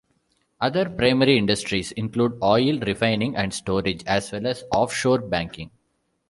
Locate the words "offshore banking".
4.73-5.69